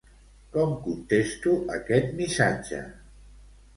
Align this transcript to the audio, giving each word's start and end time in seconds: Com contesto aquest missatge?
Com 0.55 0.71
contesto 0.85 1.53
aquest 1.77 2.11
missatge? 2.23 2.81